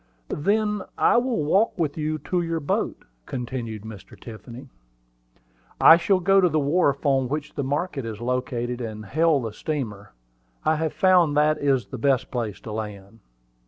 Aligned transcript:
"Then 0.33 0.81
I 0.97 1.17
will 1.17 1.43
walk 1.43 1.77
with 1.77 1.95
you 1.95 2.17
to 2.17 2.41
your 2.41 2.59
boat," 2.59 3.05
continued 3.27 3.83
Mr. 3.83 4.19
Tiffany. 4.19 4.67
"I 5.79 5.97
shall 5.97 6.19
go 6.19 6.41
to 6.41 6.49
the 6.49 6.59
wharf 6.59 7.05
on 7.05 7.29
which 7.29 7.53
the 7.53 7.63
market 7.63 8.03
is 8.03 8.19
located, 8.19 8.81
and 8.81 9.05
hail 9.05 9.39
the 9.39 9.53
steamer. 9.53 10.13
I 10.65 10.77
have 10.77 10.93
found 10.93 11.37
that 11.37 11.59
is 11.59 11.85
the 11.85 11.99
best 11.99 12.31
place 12.31 12.59
to 12.61 12.71
land." 12.71 13.19